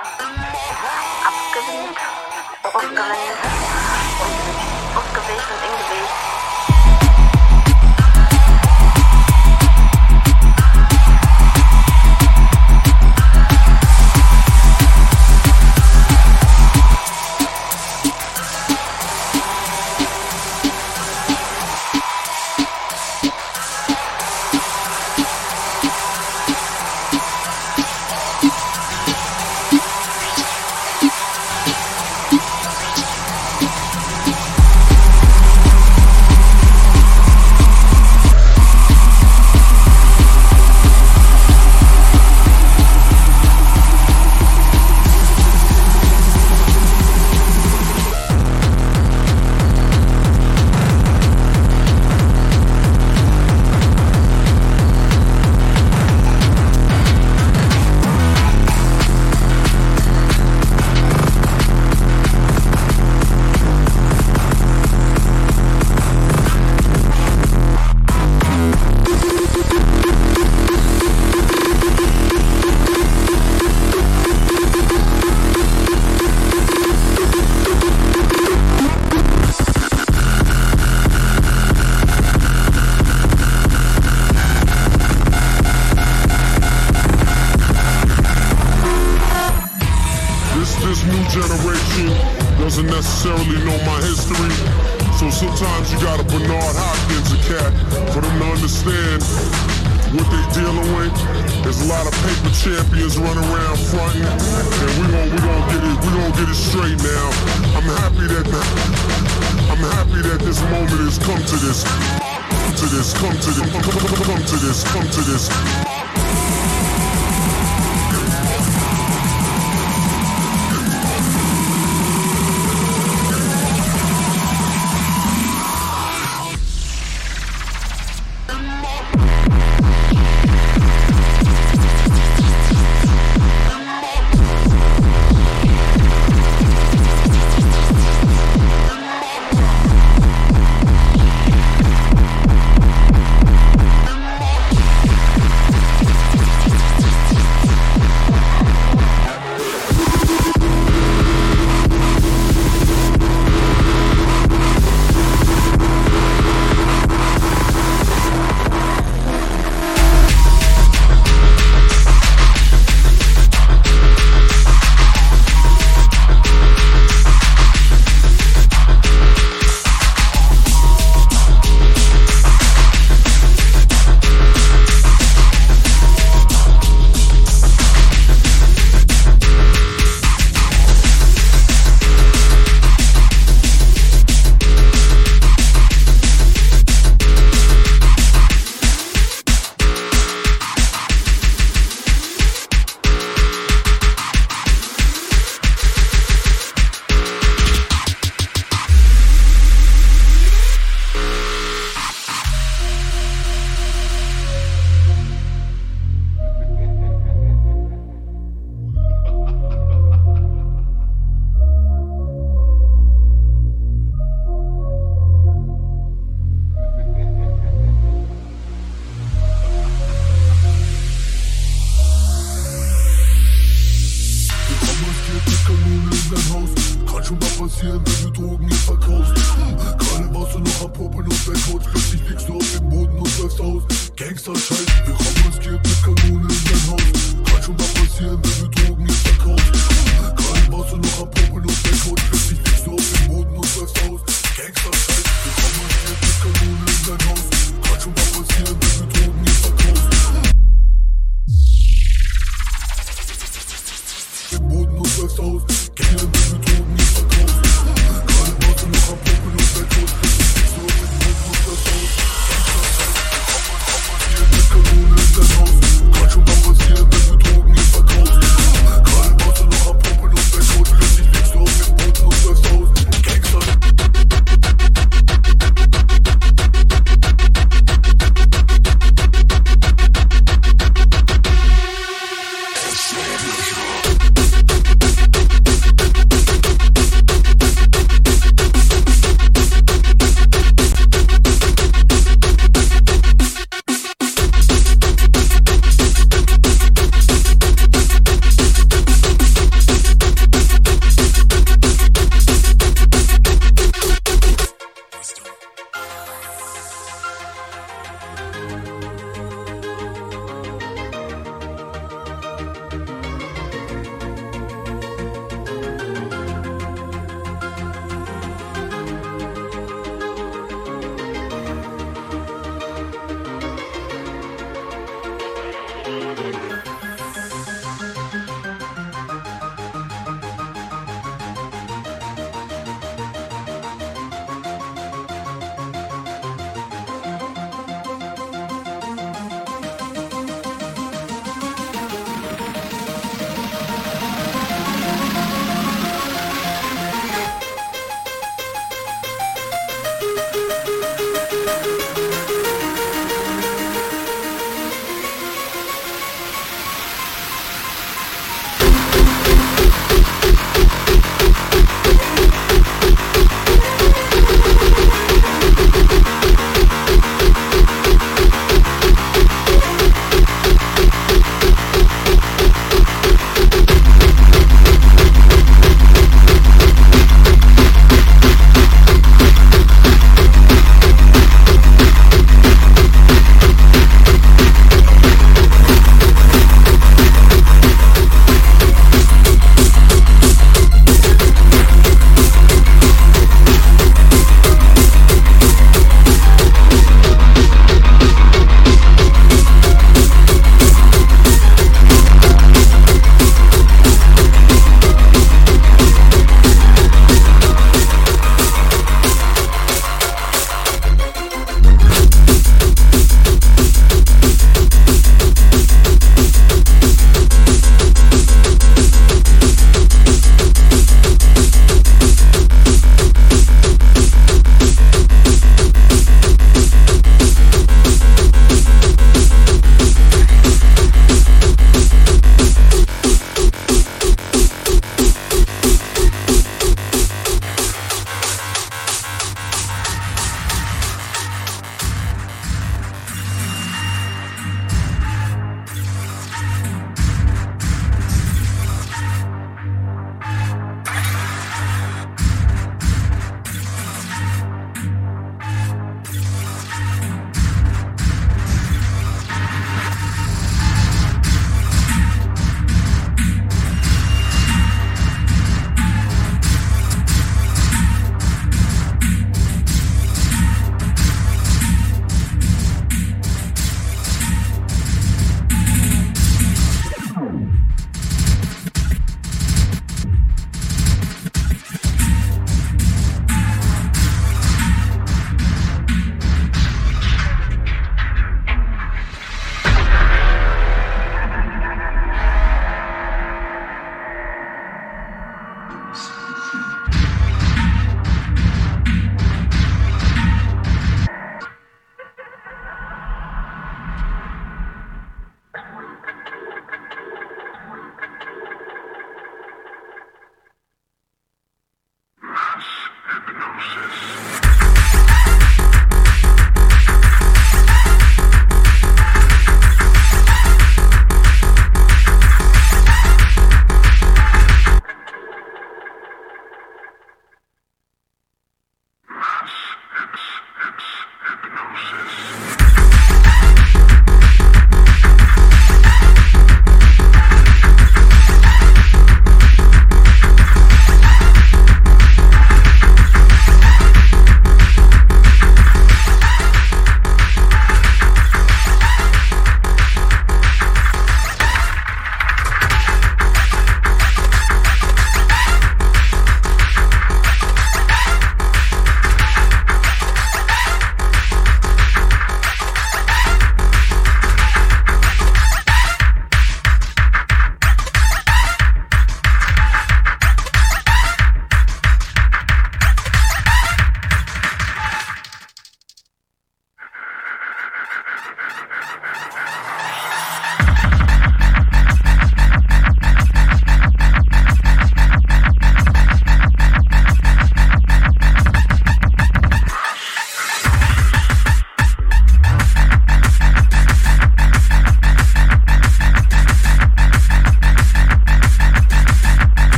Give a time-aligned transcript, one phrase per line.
[0.00, 2.00] Abgewinkt,
[2.72, 3.44] umgewinkt,
[4.96, 6.39] umgewinkt und ingewinkt.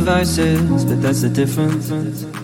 [0.00, 2.39] Devices, but that's the difference.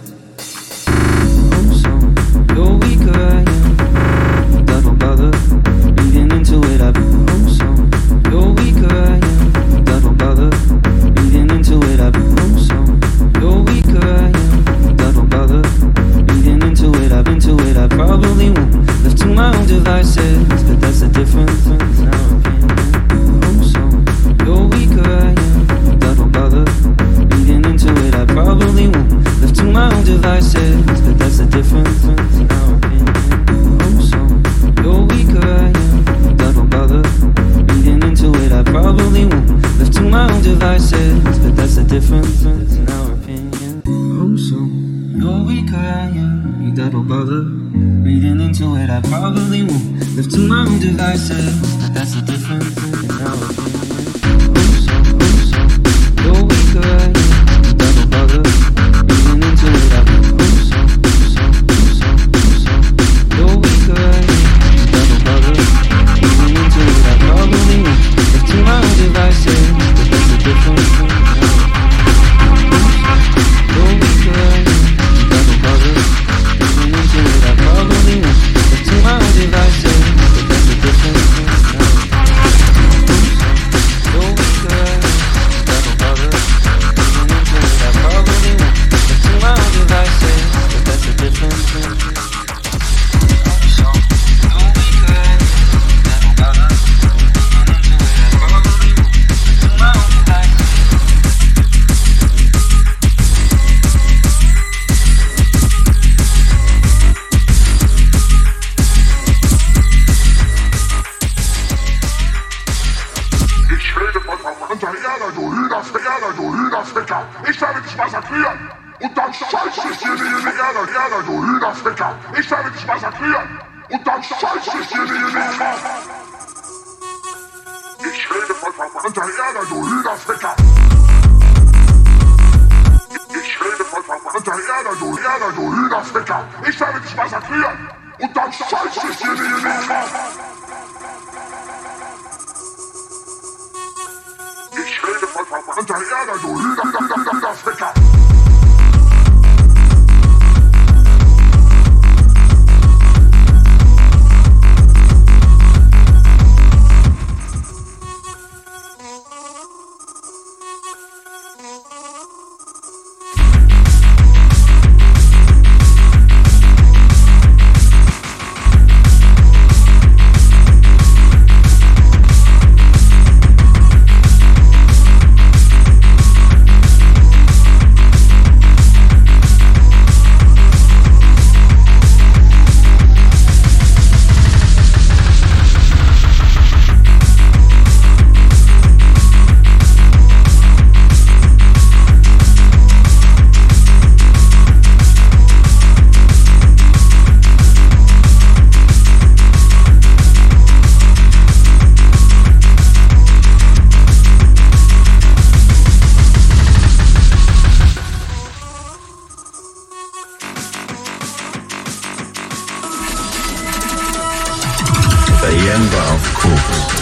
[215.46, 216.96] Sayemba, of course.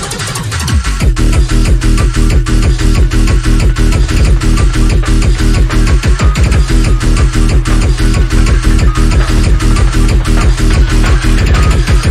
[11.86, 12.03] Thank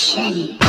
[0.00, 0.20] 是。
[0.20, 0.67] 你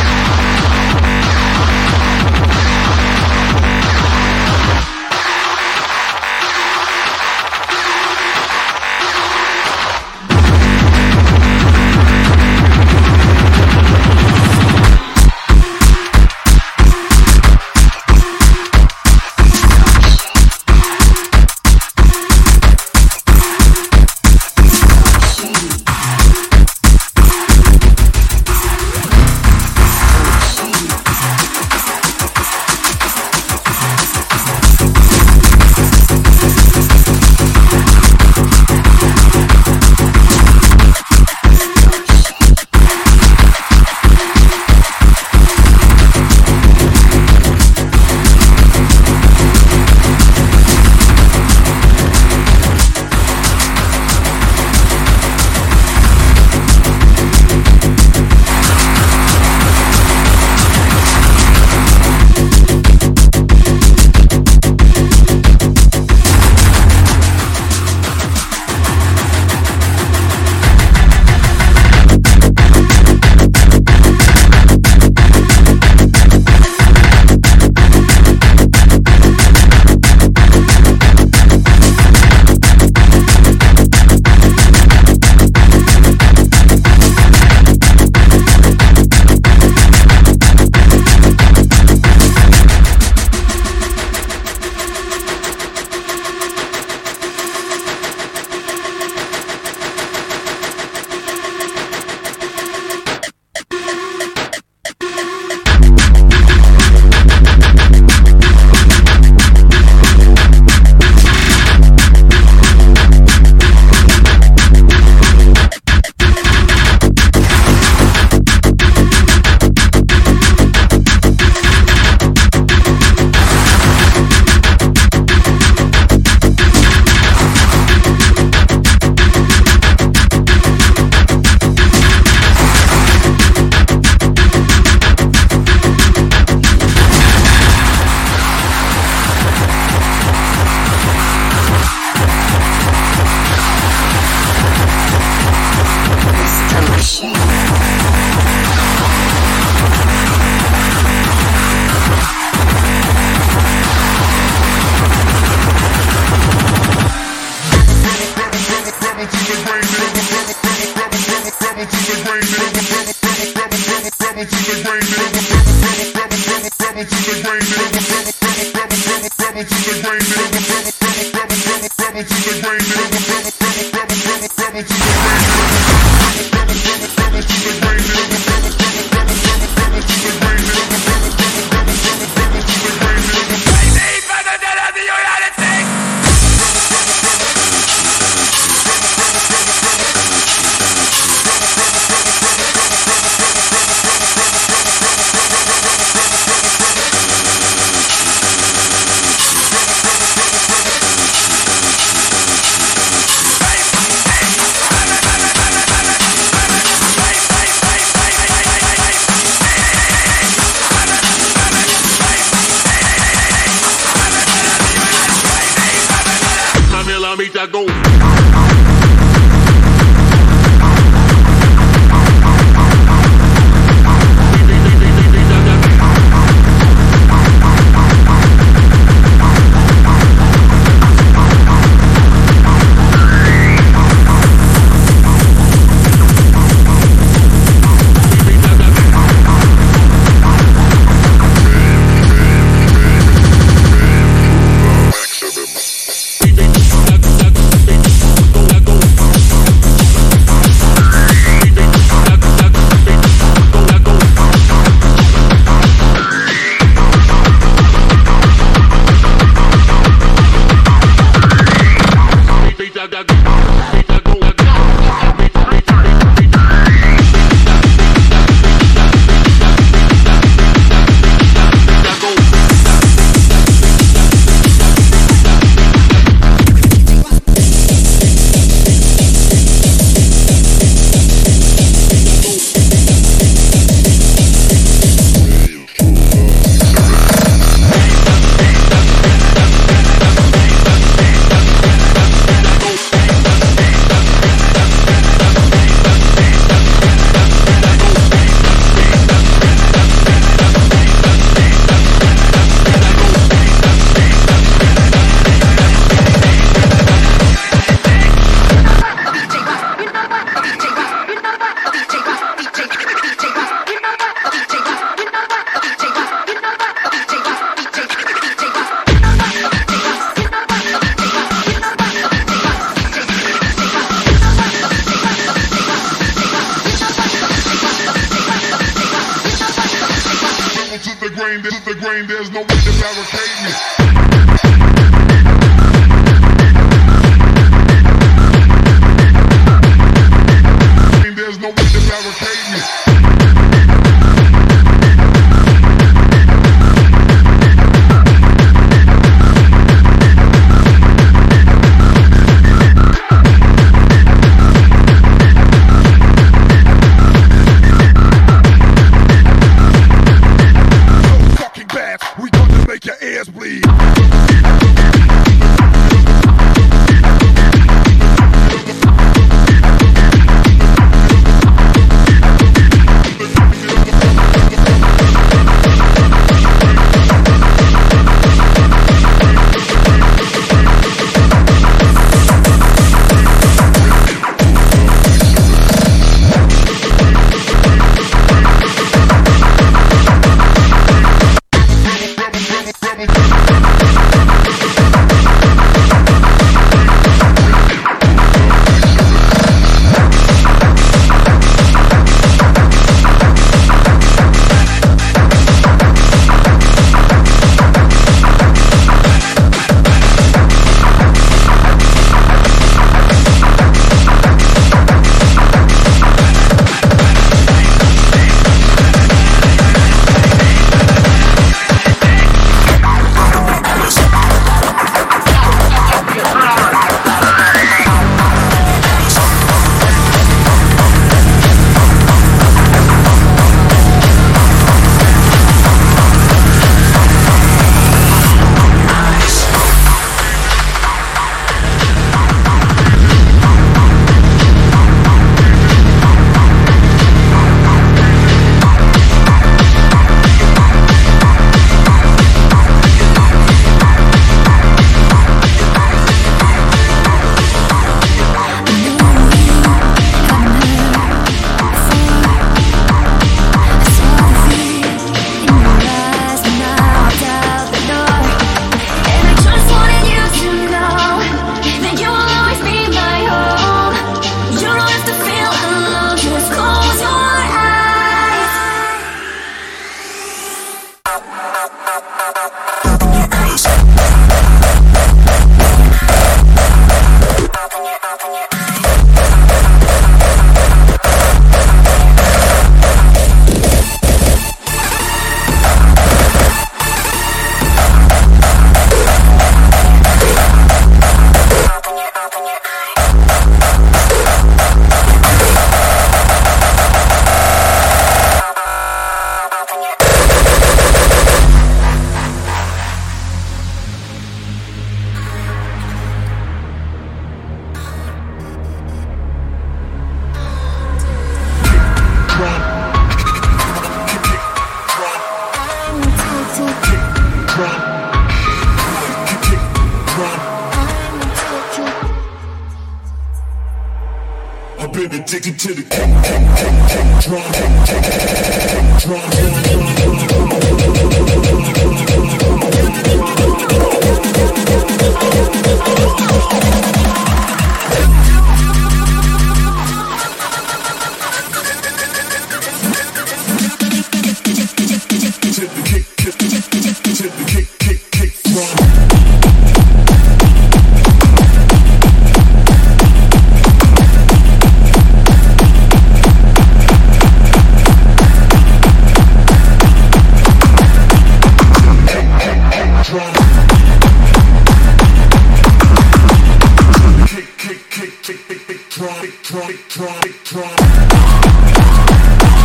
[579.20, 582.79] try, try, tronic, try, tronic.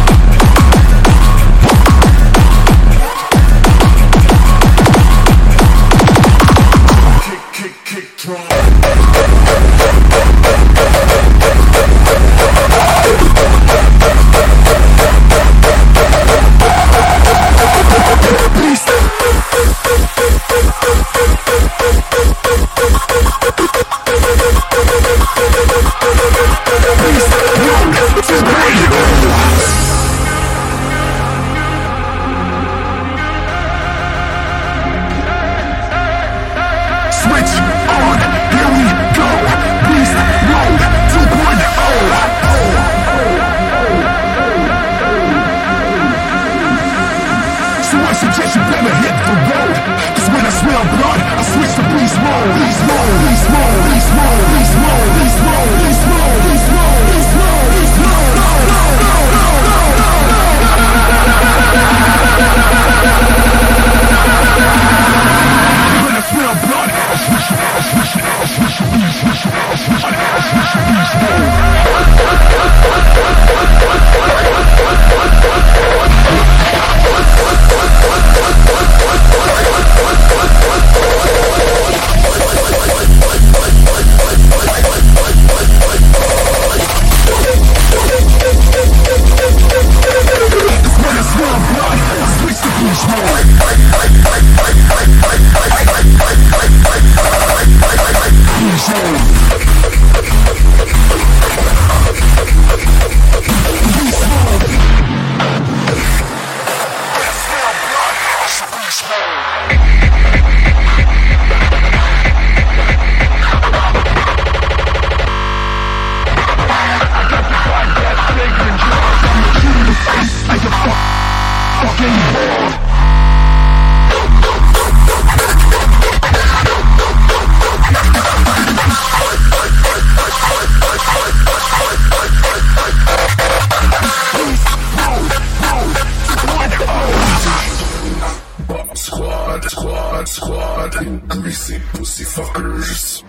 [140.54, 143.22] squad and greasy pussy fuckers.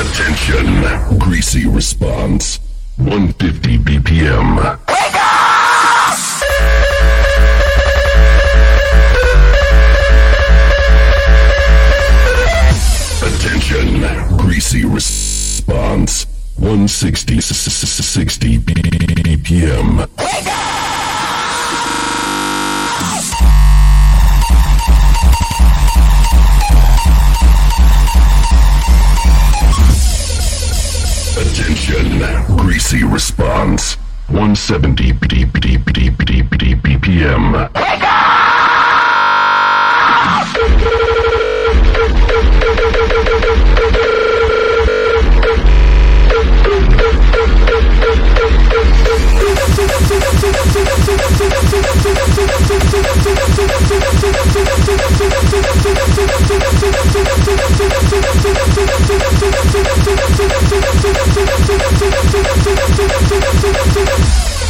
[0.00, 2.60] Attention, greasy response.
[2.98, 4.78] 150 BPM.
[13.22, 16.26] Attention, greasy response.
[16.58, 20.29] 160 60 BPM.
[32.80, 33.96] frequency response
[34.28, 35.12] 170
[36.82, 37.99] BPM.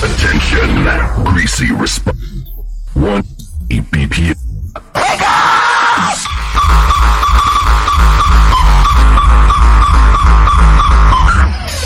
[0.03, 2.16] Attention, greasy response.
[2.94, 3.22] 1
[3.68, 4.34] BPM.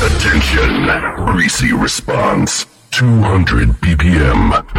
[0.00, 1.26] Attention.
[1.26, 2.66] Greasy response.
[2.92, 4.73] 200 BPM.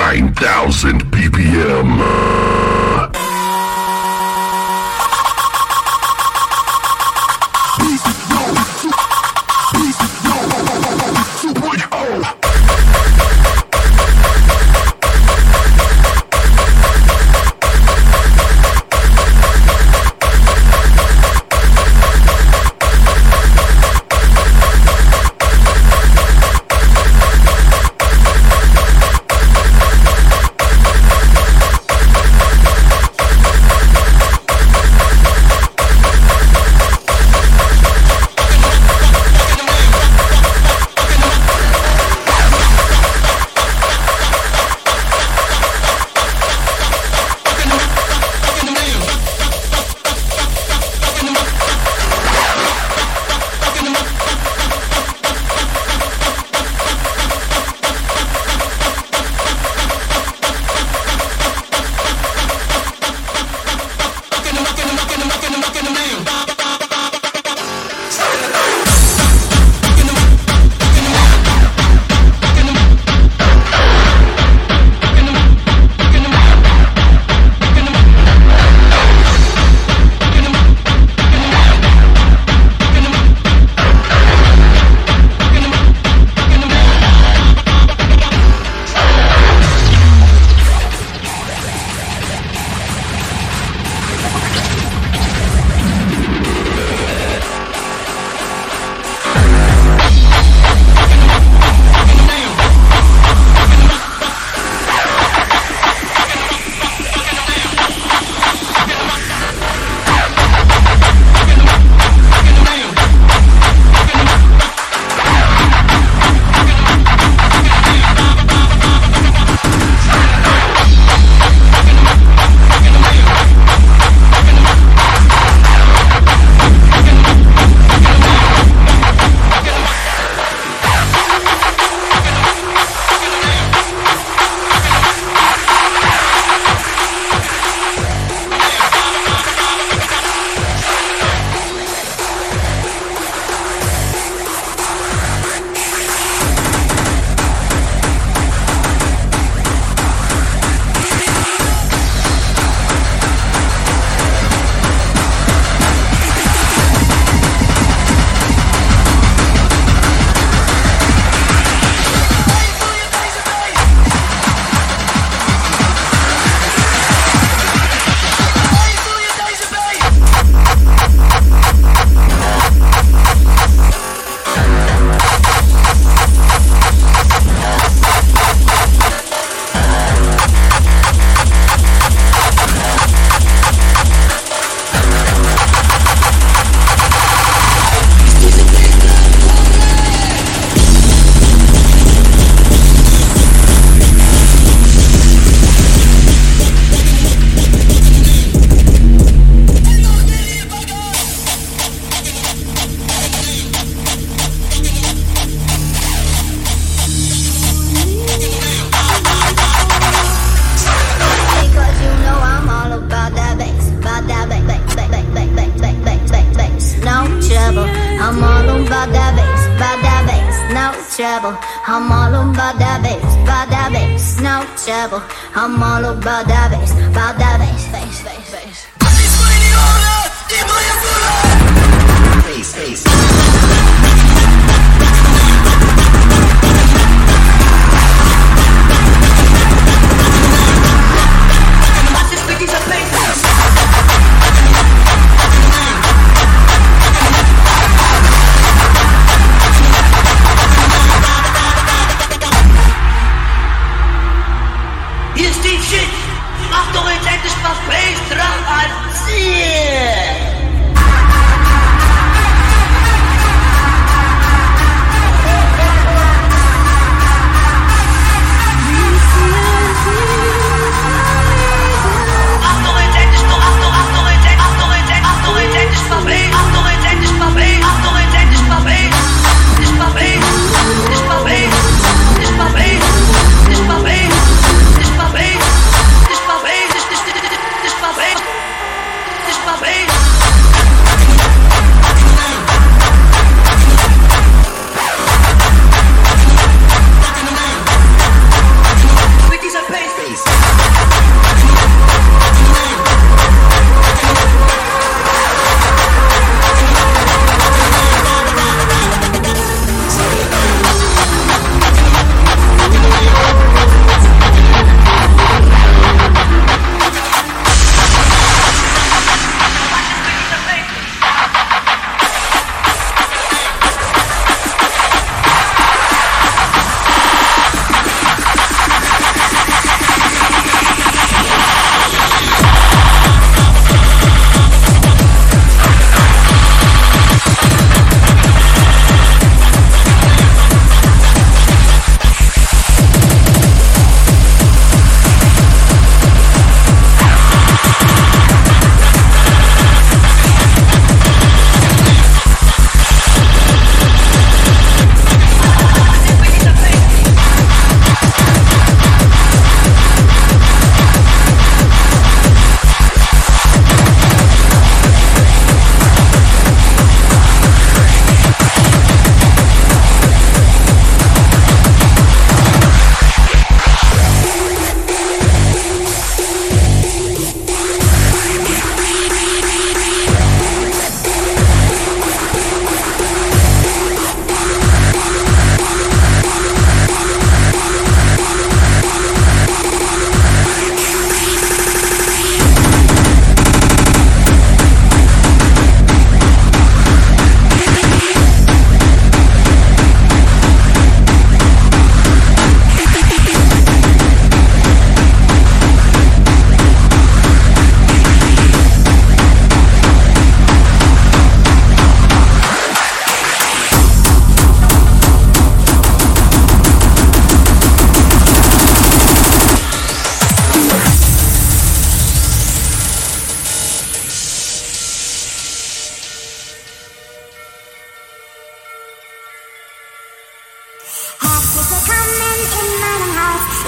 [0.00, 2.59] 9,000 ppm.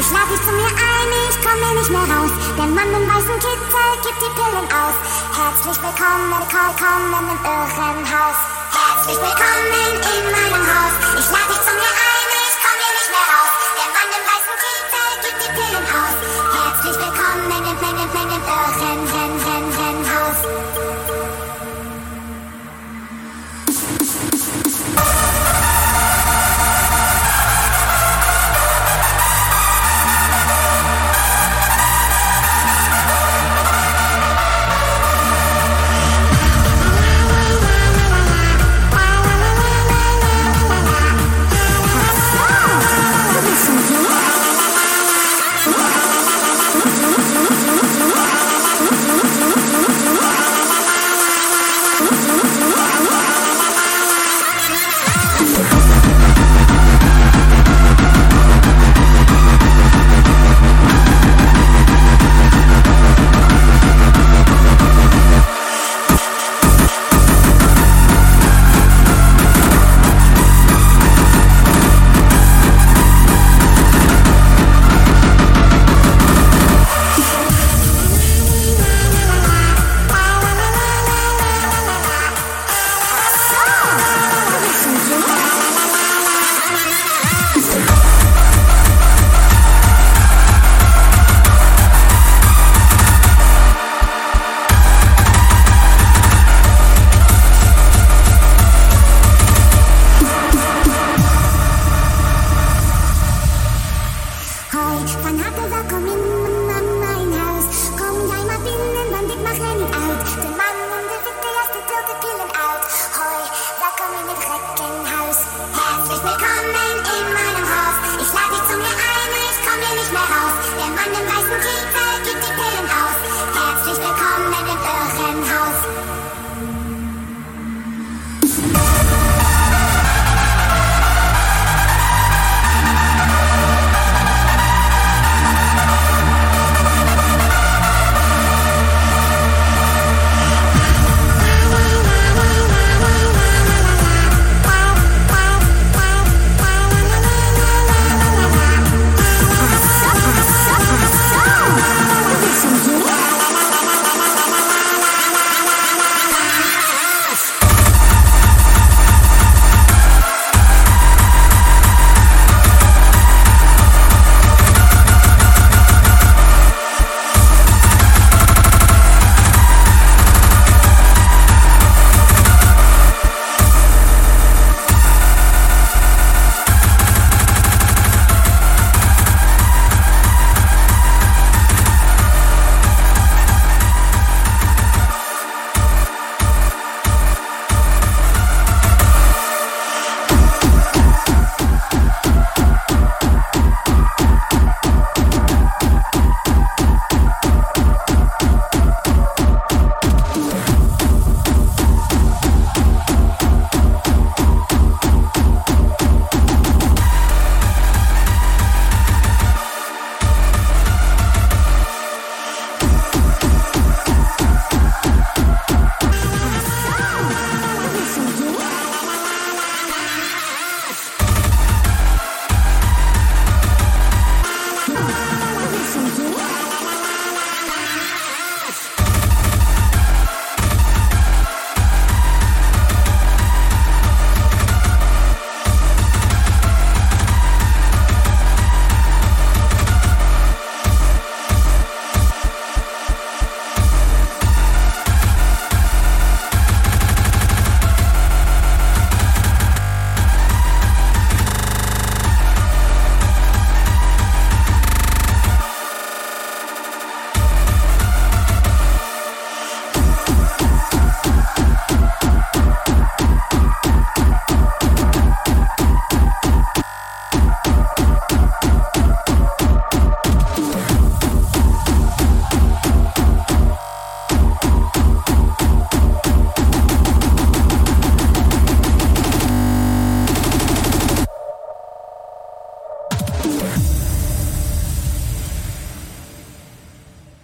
[0.01, 2.32] Ich lade dich zu mir ein, ich komme nicht mehr raus.
[2.56, 4.97] Der Mann im weißen Kittel gibt die Pillen aus.
[5.36, 8.39] Herzlich willkommen, willkommen im Irrenhaus.
[8.73, 10.94] Herzlich willkommen in meinem Haus.
[11.19, 12.12] Ich lade dich zu mir ein.